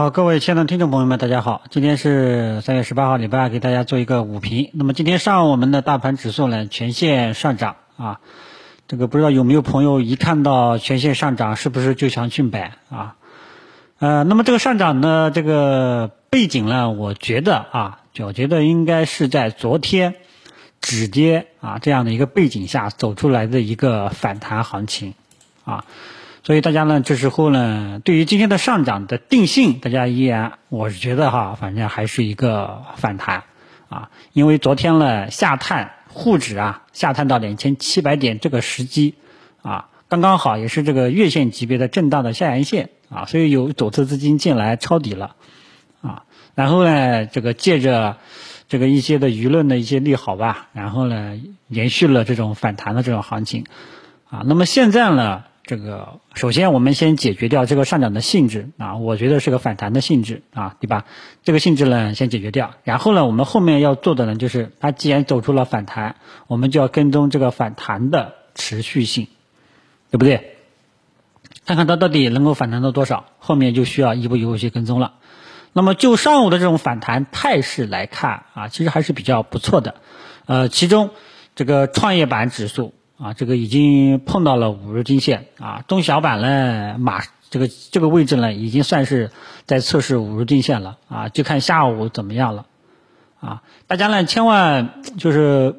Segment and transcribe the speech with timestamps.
[0.00, 4.70] 好，各位亲爱的听众朋友们，大家好，今天是三月十八号，礼拜二，给大家做一个午评。
[4.72, 8.20] 那么今天上午我们的大盘指数呢全线上涨啊，
[8.88, 13.16] 这个不知道有没有朋友一看到全线上涨，是不是就想去买啊？
[13.98, 20.14] 呃，那么这个上涨呢，这个背景呢，我觉得啊，我觉得应该是在昨天
[20.80, 25.12] 止跌啊这样的一个背景下走出来的一个反弹行情
[25.66, 25.84] 啊。
[26.50, 33.44] 所以大家呢，这时候呢，对于今天的上涨的定性，大家依然，我是觉得哈，反正还是一个反弹
[33.88, 39.14] 啊，因为昨天呢下探沪指啊下探到两千七百点这个时机
[39.62, 45.36] 啊，刚刚好也是这个月线级别的震荡的下沿线啊，所以有左侧资金进来抄底了
[46.02, 46.24] 啊，
[46.56, 48.16] 然后呢，这个借着
[48.68, 53.66] 这个一些的舆论的一些利好吧，然后呢延续了这种反弹的这种行情
[54.28, 55.44] 啊，那么现在呢？
[55.70, 61.04] 这个首先我们先解决掉这个上涨的性质啊，我觉得是个反弹的性质啊，对吧？
[61.44, 66.16] 这个性质呢先解决掉，然后呢，我们后面要做的呢就是它既然走出了反弹，
[66.48, 69.28] 我们就要跟踪这个反弹的持续性，
[70.10, 70.56] 对不对？
[71.64, 75.12] 看看它到底能够反弹到多少，后面就需要一步一步去跟踪了。
[75.72, 79.94] 那么就上午的这种反弹态势来看啊，其实还是比较不错的，
[80.46, 81.10] 呃，其中
[81.54, 82.92] 这个创业板指数。
[83.22, 89.30] 啊，这个已经碰到了五日均线啊，中小板呢，马这个这个位置呢，已经算是
[89.66, 92.64] 在测试五日均线了啊，就看下午怎么样了
[93.38, 93.62] 啊。
[93.86, 95.76] 大家呢，千万就是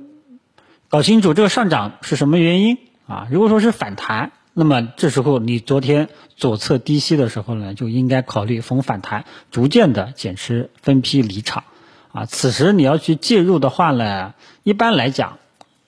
[0.87, 3.27] 搞清楚这个上涨是什么原因啊。
[3.31, 11.63] 如果说是反弹，那么这时候你昨天左侧低吸的时候呢，就应该考虑逢反弹逐渐的减持分批离场
[12.11, 12.25] 啊。
[12.27, 15.39] 此时你要去介入的话呢，一般来讲。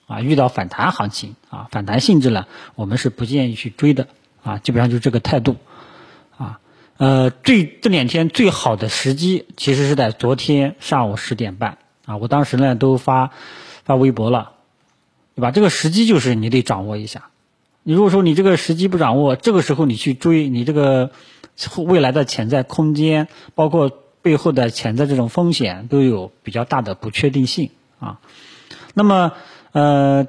[0.06, 4.08] 啊，遇到反弹行情啊，反弹性质呢，我们是不建议去追的
[4.42, 5.56] 啊，基本上就是这个态度
[6.36, 6.60] 啊。
[6.98, 13.30] 呃，最这两天最好的时机，其实是在昨天上午十点半啊，我当时呢都发
[13.84, 14.52] 发微博了，
[15.34, 15.50] 对吧？
[15.50, 17.30] 这个时机就是你得掌握一下。
[17.82, 21.12] 你如果说你这个时机不掌握，这个时候你去追，你这个
[21.78, 28.20] 未来的潜在空间，包括背后的潜在这种风险，都有比较大的不确定性啊。
[28.92, 29.32] 那么。
[29.74, 30.28] 呃，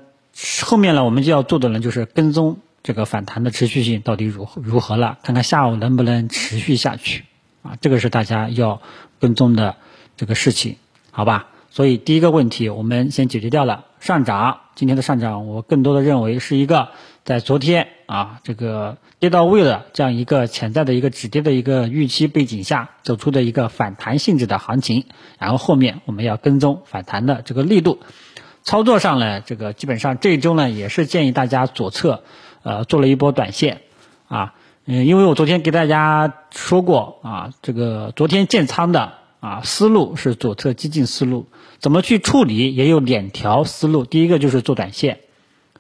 [0.64, 7.26] 后面呢，我们就要做的呢，就是跟踪这个反弹的持续性到底如如何了，看看下午能不能持续下去，
[7.62, 8.82] 啊，这个是大家要
[9.20, 9.76] 跟踪的
[10.18, 10.78] 这个事情，
[11.12, 11.50] 好吧？
[11.70, 16.90] 所以第一个问题我们先解决掉了，上涨，今天的上涨，我更多的认为是一个
[17.24, 25.06] 在昨天啊这个跌到位了这样一个潜在的一个止跌的一个预期背景下走出的一个反弹性质的行情，
[25.38, 28.00] 然后后面我们要跟踪反弹的这个力度。
[28.66, 32.24] 操作上呢，这个基本上这一周呢，也是建议大家左侧，
[32.64, 33.82] 呃，做了一波短线，
[34.28, 34.56] 啊，
[34.86, 41.46] 嗯，因为我昨天给大家说过啊，这个昨天建仓的啊思路是左侧激进思路，
[41.78, 45.20] 怎么去处理也有两条思路，第一个就是做短线，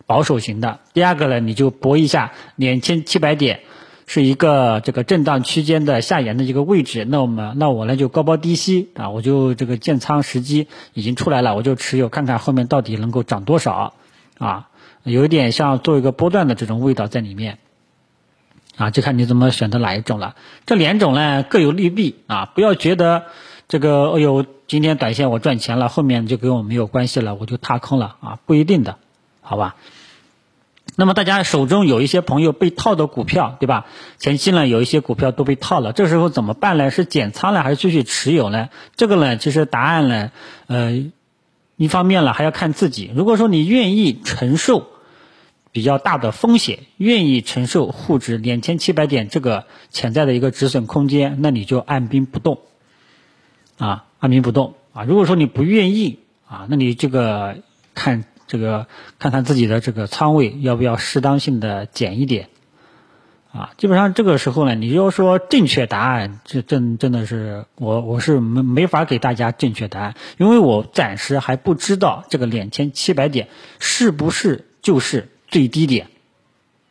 [0.05, 3.61] 保守型的，第二个呢，你就搏一下两千七百点。
[4.07, 13.93] 是一个这个震荡区间的下沿的一个位置，那我们那我呢就高抛低吸啊，我就这个建仓时机已经出来了，我就持有看看后面到底能够涨多少
[14.37, 14.69] 啊，
[15.03, 17.57] 有一点像做一个波段的这种味道在里面
[18.77, 20.35] 啊，就看你怎么选择哪一种了。
[20.65, 23.25] 这两种呢各有利弊啊，不要觉得
[23.67, 28.97] 这个哎呦今天短线我赚钱了，后面就跟我没有关系了，我就踏空了啊，不一定的，
[29.41, 29.75] 好吧？
[30.97, 33.85] 那么大家手中有一些朋友被套的股票，对吧？
[34.17, 36.89] 前期呢有一些股票都被套了，这时候怎么办呢？
[36.89, 38.69] 是减仓呢，还是继续持有呢？
[38.95, 40.31] 这个呢，其实答案呢，
[40.67, 41.11] 呃，
[41.75, 43.11] 一方面呢还要看自己。
[43.13, 44.87] 如果说你愿意承受
[45.73, 52.59] 比较大的风险，愿意承受沪指两千七百点这个潜在的一个止损空间，那你就按兵不动，
[53.77, 55.03] 啊，按兵不动啊。
[55.03, 57.57] 如果说你不愿意啊，那你这个
[57.93, 58.23] 看。
[58.47, 58.87] 这个
[59.19, 62.49] 看看自己的这个仓位要不要适当性的减一点，
[63.51, 73.47] 啊，基本上这个时候呢，你要说正确答案，这真真的是我我是没没法给大家正确答案，因为我暂时还不知道这个两千七百点
[73.79, 76.07] 是不是就是最低点，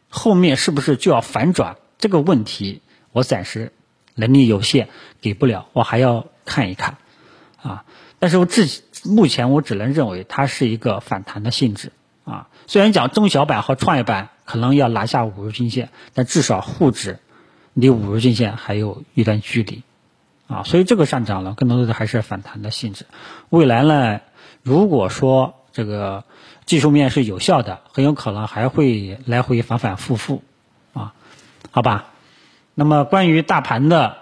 [0.09, 2.83] 后面是不是就要反转这个问题，
[3.13, 3.73] 我暂时
[4.15, 4.89] 能力有限
[5.21, 6.97] 给不了，我还要看一看，
[7.63, 7.85] 啊，
[8.19, 8.67] 但是我自。
[9.07, 11.93] 目前我只能认为它是一个反弹的性质
[12.25, 12.49] 啊。
[12.67, 17.19] 虽然讲中小板和创业板可能要拿下五日均线，但至少沪指
[17.75, 19.83] 离五日均线还有一段距离
[20.47, 20.63] 啊。
[20.63, 23.05] 所以这个上涨呢，更多的还是反弹的性质。
[23.51, 24.21] 未来呢，
[24.63, 26.25] 如果说这个
[26.65, 30.43] 技术面是有效的，很有可能还会来回反反复复
[30.95, 31.13] 啊。
[31.71, 32.07] 好吧。
[32.75, 34.17] 那么关于大盘的。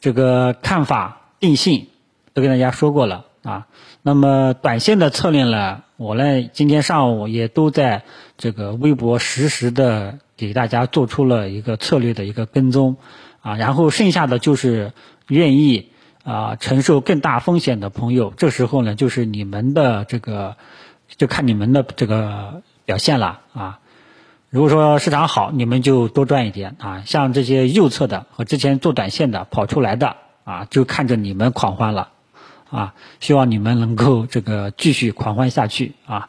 [0.00, 1.88] 这个看法定性
[2.34, 3.66] 都跟大家说过了啊。
[4.02, 8.02] 那么短线的策略呢，我呢今天上午也都在
[8.36, 12.96] 这个微博实时的给大家做出了一个策略的一个跟踪
[13.40, 13.56] 啊。
[13.56, 14.92] 然后剩下的就是
[15.28, 15.90] 愿意
[16.24, 20.56] 啊承受更大风险的朋友，这时候呢就是你们的这个
[21.16, 23.78] 就看你们的这个表现了啊。
[24.50, 27.02] 如果说市场好，你们就多赚一点啊。
[27.06, 32.10] 像这些右侧的和之前做短线的跑出来的啊，就看着你们狂欢了
[32.70, 32.94] 啊。
[33.20, 36.28] 希望你们能够这个继续狂欢下去啊。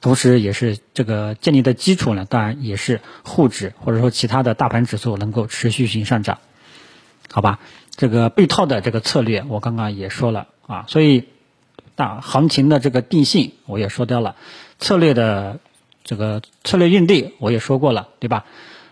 [0.00, 6.38] 同时，也是这个建立的基础呢，当然也是沪指或者说其他的大盘指数能够持续性上涨，
[7.30, 7.58] 好吧？
[7.96, 10.84] 这个被套的这个策略，我刚刚也说了啊。
[10.88, 11.28] 所以
[11.94, 14.36] 大行情的这个定性我也说掉了，
[14.78, 15.60] 策略的。
[16.04, 18.44] 这个策略应对我也说过了，对吧？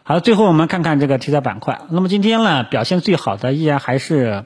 [0.05, 1.81] 好，最后我们看看这个题材板块。
[1.91, 4.45] 那么今天呢，表现最好的依然还是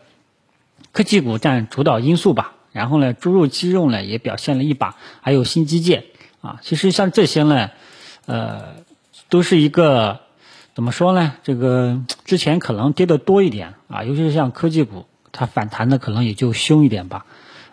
[0.95, 2.55] 科技股占主导因素吧。
[2.73, 6.05] 然后呢，猪肉、鸡肉呢也表现了一把，还有新基建
[6.41, 6.61] 啊。
[6.63, 7.71] 其实像这些呢，
[8.25, 8.77] 呃，
[9.29, 10.21] 都是一个
[10.75, 11.35] 怎么说呢？
[11.43, 17.27] 这个之前可能跌的多一点啊，尤其是像科技股，它反弹的可能也就凶一点吧。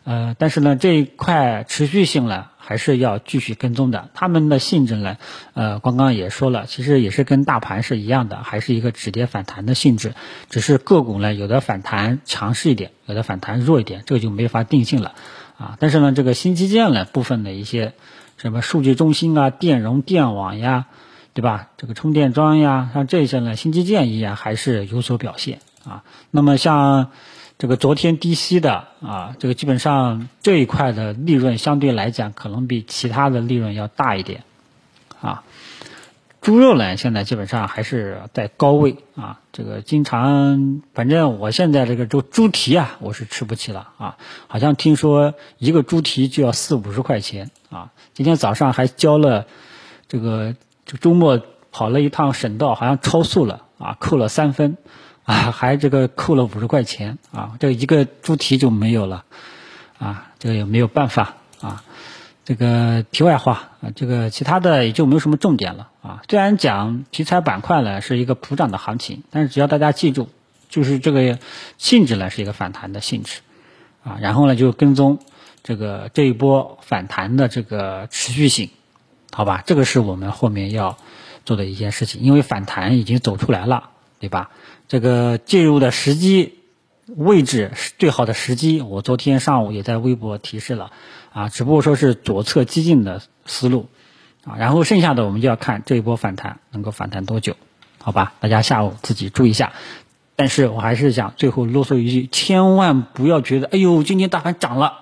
[0.03, 2.47] 呃，但是呢，这一块持续性呢。
[2.63, 4.09] 还是要继续跟踪的。
[4.13, 5.17] 他们的性质呢，
[5.53, 10.13] 呃，刚刚也说了，其实也是跟大盘是一样的，还是一个止跌反弹的性质。
[10.49, 15.13] 只是个股呢，有的反弹强势一点，有的反弹弱一点，这个就没法定性了
[15.57, 15.75] 啊。
[15.79, 17.93] 但是呢，这个新基建呢部分的一些
[18.37, 20.85] 什么数据中心啊、电容、电网呀，
[21.33, 21.69] 对吧？
[21.77, 26.03] 这个充电桩呀，像这些呢，新基建依然还是有所表现啊。
[26.29, 27.09] 那么像。
[27.61, 34.43] 这个昨天低吸的啊，这个基本上这一块的利润相对来讲可能比其他的利润要大一点，
[35.21, 35.43] 啊，
[36.41, 44.17] 猪肉呢现在基本上还是在高位啊，这个经常反正我现在这个猪猪蹄啊我是吃不起了啊，
[44.47, 49.45] 好像听说一个猪蹄就要四五十块钱啊，今天早上还交了
[50.07, 50.55] 这个
[50.87, 51.39] 就周末
[51.71, 54.77] 跑了一趟省道，好像超速了啊，扣了三分。
[55.31, 59.24] 啊，还这个扣了五十块钱啊，这一个猪蹄就没有了，
[59.98, 61.83] 啊，这个也没有办法啊。
[62.44, 66.22] 这个题外话啊，这个其他的也就没有什么重点了啊。
[66.28, 70.28] 虽然讲题材板块呢是一个普涨的行情，但是只要大家记住，
[70.68, 71.39] 就是这个
[71.78, 73.39] 性质呢是一个反弹的性质
[74.04, 74.18] 啊。
[74.19, 75.19] 然后呢就跟踪
[75.63, 78.69] 这个这一波反弹的这个持续性，
[79.31, 79.63] 好吧？
[79.66, 80.98] 这个是我们后面要
[81.45, 84.51] 做的一件事情，因为反弹已经走出来了，对吧？
[84.88, 86.59] 这个介入的时机
[87.07, 90.91] 位置是最好的时机，我昨天上午也在微博提示了，
[91.33, 93.89] 啊，只不过说是左侧激进的思路，
[94.45, 97.57] 啊，然后剩下的我们就要看这一波反弹能够反弹多久，
[97.97, 98.33] 好吧？
[98.39, 99.73] 大家下午自己注意一下。
[100.35, 105.00] 但是我还是想最后啰嗦一句，千万不要觉得，哎呦，今天大盘涨了，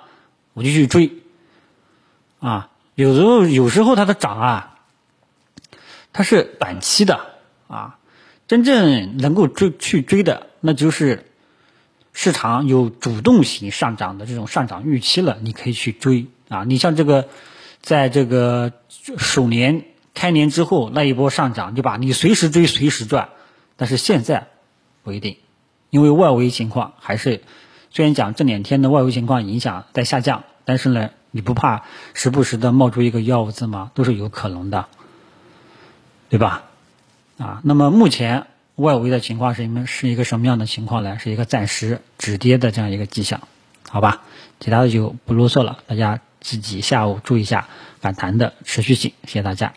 [0.53, 1.11] 我就去追，
[2.39, 4.77] 啊，有时候有时候它的涨啊，
[6.13, 7.19] 它是短期的，
[7.67, 7.97] 啊。
[8.49, 11.23] 真正能够追去追的，那就是
[12.13, 16.63] 市场有主动型上涨的这种上涨预期了，你可以去追啊。
[16.63, 17.29] 你像这个，
[17.79, 18.73] 在这个
[19.19, 19.85] 鼠年
[20.15, 21.97] 开年之后那一波上涨，对吧？
[21.97, 23.29] 你随时追随时赚。
[23.77, 24.47] 但是现在
[25.03, 25.37] 不一定，
[25.91, 27.43] 因为外围情况还是
[27.91, 31.83] 虽然讲这两天的外围情况影响在下降，但是呢，你不怕
[32.15, 33.91] 时不时的冒出一个幺五字吗？
[33.93, 34.87] 都是有可能的，
[36.29, 36.63] 对吧？
[37.39, 41.17] 啊，那么目前外围的情况是一个是一个什么样的情况呢？
[41.17, 43.47] 是一个暂时止跌的这样一个迹象，
[43.89, 44.21] 好吧？
[44.59, 47.69] 其他的就不啰嗦了，大家自己下午注意一下
[48.01, 49.73] 反弹的持续性，谢谢大家。